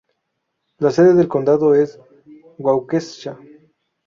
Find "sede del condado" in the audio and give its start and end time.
0.89-1.75